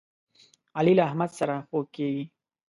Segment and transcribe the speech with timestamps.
[0.77, 2.23] علي له احمد سره خوږ کېږي.